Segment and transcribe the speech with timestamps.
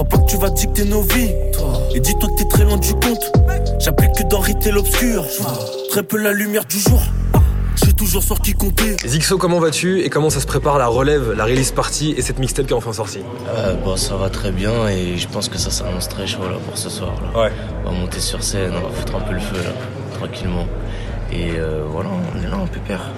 [0.00, 1.34] Crois pas que tu vas dicter nos vies.
[1.94, 3.32] Et dis-toi que t'es très loin du compte.
[3.78, 5.26] J'applique que dans et l'obscur.
[5.90, 7.02] Très peu la lumière du jour.
[7.74, 8.96] J'ai toujours sorti compter.
[9.06, 12.38] Zixo, comment vas-tu et comment ça se prépare la relève, la release party et cette
[12.38, 13.20] mixtape qui est enfin sortie?
[13.50, 16.56] Euh, Bon, ça va très bien et je pense que ça s'annonce très chaud là
[16.66, 17.12] pour ce soir.
[17.34, 17.38] Là.
[17.38, 17.52] Ouais.
[17.84, 20.66] On va monter sur scène, on va foutre un peu le feu là, tranquillement.
[21.30, 23.10] Et euh, voilà, on est là, on pépère.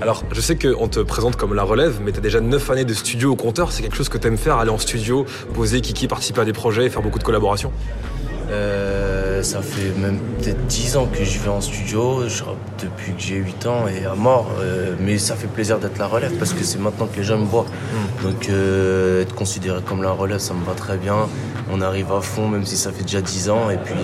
[0.00, 2.94] Alors, je sais qu'on te présente comme la relève, mais t'as déjà 9 années de
[2.94, 3.70] studio au compteur.
[3.70, 6.86] C'est quelque chose que t'aimes faire, aller en studio, poser, kiki, participer à des projets
[6.86, 7.70] et faire beaucoup de collaborations?
[8.50, 12.42] Euh, ça fait même peut-être 10 ans que je vais en studio, je
[12.82, 14.50] depuis que j'ai 8 ans et à mort.
[14.60, 17.38] Euh, mais ça fait plaisir d'être la relève parce que c'est maintenant que les gens
[17.38, 17.66] me voient.
[17.92, 18.24] Hmm.
[18.24, 21.28] Donc euh, être considéré comme la relève, ça me va très bien.
[21.70, 23.70] On arrive à fond, même si ça fait déjà 10 ans.
[23.70, 23.94] Et puis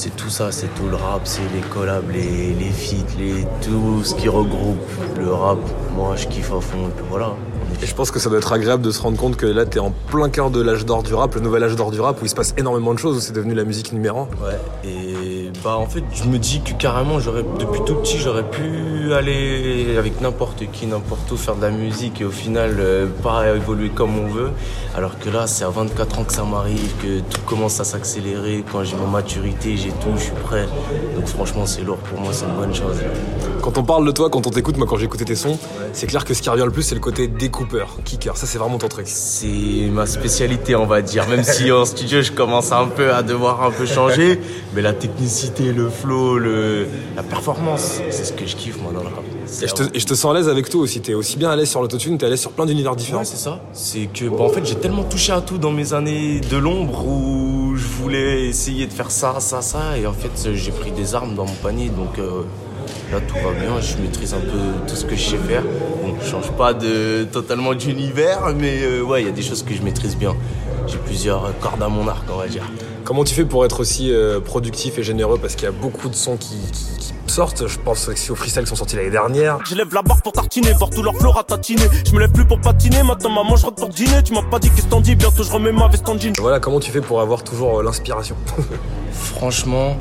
[0.00, 4.02] c'est tout ça, c'est tout le rap, c'est les collabs, les, les feats, les, tout
[4.02, 4.78] ce qui regroupe
[5.18, 5.58] le rap.
[5.94, 6.88] Moi, je kiffe à fond.
[6.88, 7.34] Et puis voilà.
[7.82, 9.78] Et je pense que ça doit être agréable de se rendre compte que là, t'es
[9.78, 12.24] en plein cœur de l'âge d'or du rap, le nouvel âge d'or du rap, où
[12.24, 14.22] il se passe énormément de choses, où c'est devenu la musique numéro 1.
[14.22, 18.48] Ouais, et bah en fait, je me dis que carrément, j'aurais, depuis tout petit, j'aurais
[18.48, 23.06] pu aller avec n'importe qui, n'importe où, faire de la musique et au final, euh,
[23.22, 24.50] pas évoluer comme on veut.
[24.96, 28.64] Alors que là, c'est à 24 ans que ça m'arrive, que tout commence à s'accélérer.
[28.70, 30.66] Quand j'ai ma maturité, j'ai tout, je suis prêt.
[31.14, 32.96] Donc franchement, c'est lourd pour moi, c'est une bonne chose.
[33.62, 35.58] Quand on parle de toi, quand on t'écoute, moi quand j'ai écouté tes sons,
[35.92, 37.28] c'est clair que ce qui revient le plus, c'est le côté
[37.60, 38.36] découpé kicker.
[38.36, 39.06] Ça, c'est vraiment ton truc.
[39.08, 41.28] C'est ma spécialité, on va dire.
[41.28, 44.40] Même si en studio, je commence un peu à devoir un peu changer.
[44.74, 46.86] Mais la technicité, le flow, le...
[47.16, 49.24] la performance, c'est ce que je kiffe, moi, dans le rap.
[49.62, 51.00] Et je, te, sens à l'aise avec toi aussi.
[51.00, 53.24] T'es aussi bien à l'aise sur l'autotune, t'es à l'aise sur plein d'univers différents.
[53.24, 53.60] c'est ça.
[53.72, 57.04] C'est que, bah, en fait, j'ai tellement touché à tout dans mes années de l'ombre
[57.06, 59.98] où je voulais essayer de faire ça, ça, ça.
[59.98, 61.88] Et en fait, j'ai pris des armes dans mon panier.
[61.88, 62.42] Donc, euh,
[63.12, 65.62] Là, tout va bien, je maîtrise un peu tout ce que je sais faire.
[65.62, 69.62] Bon, je change pas de, totalement d'univers, mais euh, ouais, il y a des choses
[69.62, 70.34] que je maîtrise bien.
[70.86, 72.64] J'ai plusieurs cordes à mon arc, on va dire.
[73.04, 75.38] Comment tu fais pour être aussi euh, productif et généreux?
[75.38, 76.56] Parce qu'il y a beaucoup de sons qui,
[77.30, 77.68] sortent.
[77.68, 79.58] Je pense que au freestyle sont sortis l'année dernière.
[79.64, 81.84] Je lève la barre pour tartiner, voir tout leur fleur à tatiner.
[82.04, 84.22] Je me lève plus pour patiner, maintenant maman je rentre pour dîner.
[84.24, 86.32] Tu m'as pas dit qu'est-ce t'en dis, bientôt je remets ma veste en jean.
[86.38, 88.36] Voilà, comment tu fais pour avoir toujours euh, l'inspiration?
[89.12, 89.96] Franchement,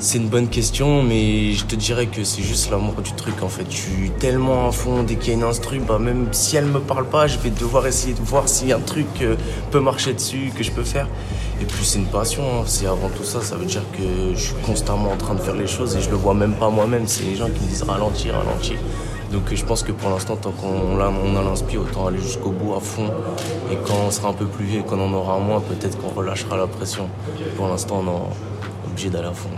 [0.00, 3.48] c'est une bonne question, mais je te dirais que c'est juste l'amour du truc en
[3.48, 3.66] fait.
[3.68, 6.66] Je suis tellement à fond dès qu'il y a une instru, bah même si elle
[6.66, 9.34] me parle pas, je vais devoir essayer de voir si un truc euh,
[9.72, 11.08] peut marcher dessus, que je peux faire.
[11.60, 12.62] Et puis c'est une passion, hein.
[12.66, 15.56] c'est avant tout ça, ça veut dire que je suis constamment en train de faire
[15.56, 17.82] les choses et je le vois même pas moi-même, c'est les gens qui me disent
[17.82, 18.76] ralentir, ralentir.
[19.32, 22.50] Donc je pense que pour l'instant, tant qu'on a, on a l'inspire, autant aller jusqu'au
[22.50, 23.10] bout à fond.
[23.70, 26.08] Et quand on sera un peu plus vieux et qu'on en aura moins, peut-être qu'on
[26.08, 27.08] relâchera la pression.
[27.56, 29.50] Pour l'instant, on est obligé d'aller à fond.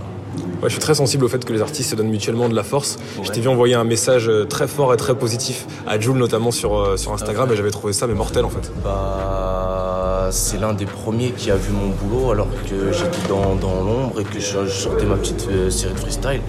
[0.63, 2.63] Ouais, je suis très sensible au fait que les artistes se donnent mutuellement de la
[2.63, 2.99] force.
[3.23, 6.51] Je t'ai vu envoyer un message euh, très fort et très positif à Jules notamment
[6.51, 8.71] sur, euh, sur Instagram et j'avais trouvé ça mais mortel en fait.
[8.85, 13.83] Bah, c'est l'un des premiers qui a vu mon boulot alors que j'étais dans, dans
[13.83, 16.41] l'ombre et que je, sortais ma petite euh, série de freestyle.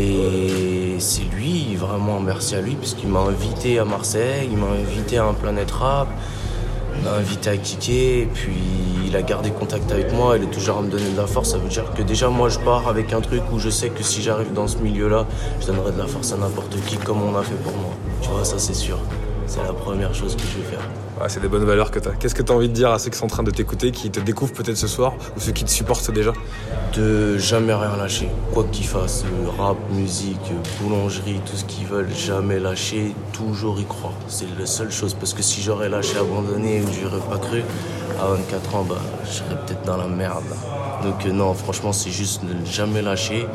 [0.00, 5.18] Et c'est lui, vraiment merci à lui, puisqu'il m'a invité à Marseille, il m'a invité
[5.18, 6.06] à un Planète Rap
[7.04, 8.52] m'a invité à kicker, et puis
[9.08, 11.50] il a gardé contact avec moi, il est toujours à me donner de la force.
[11.50, 14.02] Ça veut dire que déjà, moi, je pars avec un truc où je sais que
[14.02, 15.26] si j'arrive dans ce milieu-là,
[15.60, 17.92] je donnerai de la force à n'importe qui, comme on a fait pour moi.
[18.20, 18.98] Tu vois, ça, c'est sûr.
[19.48, 20.88] C'est la première chose que je vais faire
[21.26, 22.12] c'est des bonnes valeurs que tu as.
[22.12, 23.90] Qu'est-ce que tu as envie de dire à ceux qui sont en train de t'écouter,
[23.90, 26.32] qui te découvrent peut-être ce soir, ou ceux qui te supportent déjà?
[26.94, 28.28] De jamais rien lâcher.
[28.54, 29.24] Quoi qu'ils fassent,
[29.58, 34.12] rap, musique, boulangerie, tout ce qu'ils veulent, jamais lâcher, toujours y croire.
[34.28, 37.62] C'est la seule chose, parce que si j'aurais lâché, abandonné, je n'aurais pas cru,
[38.20, 40.44] à 24 ans, bah, je serais peut-être dans la merde.
[41.02, 43.46] Donc euh, non, franchement, c'est juste ne jamais lâcher.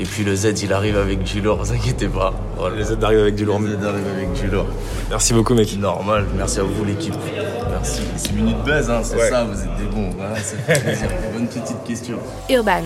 [0.00, 2.32] Et puis le Z, il arrive avec du lourd, vous inquiétez pas.
[2.74, 3.58] Le Z arrive avec du lourd.
[3.58, 4.66] Le Z arrive avec du lourd.
[5.10, 5.76] Merci beaucoup, mec.
[5.76, 7.14] Normal, merci à vous, l'équipe.
[7.70, 8.02] Merci.
[8.16, 10.10] C'est Minute Buzz, hein, c'est ça, vous êtes des bons.
[10.16, 11.08] Voilà, c'est plaisir.
[11.32, 12.18] Bonne petite question.
[12.48, 12.82] Urban.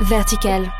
[0.00, 0.72] Vertical.